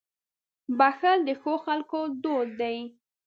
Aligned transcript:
•بښل 0.77 1.19
د 1.27 1.29
ښو 1.41 1.53
خلکو 1.65 1.99
دود 2.23 2.49
دی. 2.61 2.77